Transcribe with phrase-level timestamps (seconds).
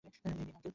[0.05, 0.69] এই নিন, আঙ্কেল।